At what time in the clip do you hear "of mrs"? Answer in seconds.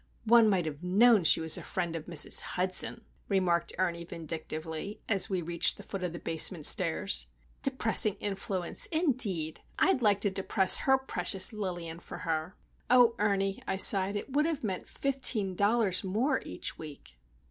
1.95-2.39